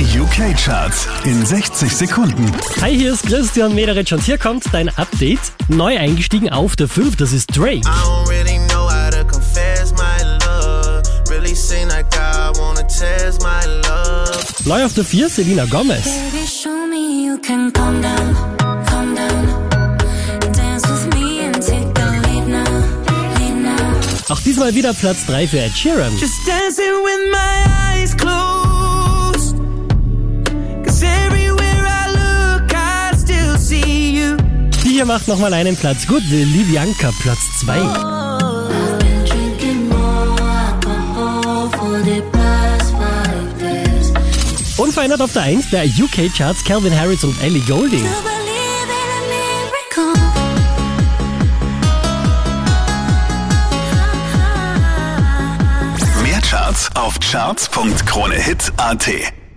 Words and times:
Die 0.00 0.18
UK-Charts 0.18 1.06
in 1.24 1.44
60 1.44 1.94
Sekunden. 1.94 2.50
Hi, 2.80 2.96
hier 2.96 3.12
ist 3.12 3.26
Christian 3.26 3.74
Mederitsch 3.74 4.12
und 4.12 4.22
hier 4.22 4.38
kommt 4.38 4.64
dein 4.72 4.88
Update. 4.96 5.40
Neu 5.68 5.98
eingestiegen 5.98 6.48
auf 6.48 6.74
der 6.74 6.88
5, 6.88 7.16
das 7.16 7.34
ist 7.34 7.54
Drake. 7.54 7.82
Really 8.26 8.58
like. 11.86 12.06
Neu 14.64 14.84
auf 14.86 14.94
der 14.94 15.04
4, 15.04 15.28
Selena 15.28 15.66
Gomez. 15.66 16.04
Baby, 16.04 16.46
calm 17.42 17.70
down, 18.00 18.36
calm 18.86 19.14
down. 19.14 19.48
Lead 22.24 22.48
now, 22.48 22.64
lead 23.38 23.54
now. 23.62 24.00
Auch 24.30 24.40
diesmal 24.40 24.74
wieder 24.74 24.94
Platz 24.94 25.26
3 25.26 25.46
für 25.46 25.58
Ed 25.58 25.76
Sheeran. 25.76 26.16
Just 26.18 26.46
dancing 26.46 27.04
with 27.04 27.30
my 27.30 27.64
eyes 27.66 27.99
Hier 35.00 35.06
macht 35.06 35.28
nochmal 35.28 35.54
einen 35.54 35.78
Platz 35.78 36.06
gut, 36.06 36.22
Livianka 36.44 37.10
Platz 37.22 37.40
2. 37.60 37.72
I've 37.72 38.98
been 38.98 39.24
drinking 39.24 39.88
more 39.88 40.38
alcohol 40.38 41.70
for 41.70 42.02
the 42.04 42.20
past 42.30 42.92
five 42.92 43.58
days. 43.58 44.12
Unverändert 44.76 45.22
auf 45.22 45.32
der 45.32 45.44
1 45.44 45.70
der 45.70 45.86
UK-Charts 45.86 46.64
Calvin 46.64 46.94
Harris 46.94 47.24
und 47.24 47.42
Ellie 47.42 47.62
miracle. 49.96 50.12
Mehr 56.22 56.42
Charts 56.42 56.90
auf 56.94 57.18
charts.kronehit.at. 57.20 59.39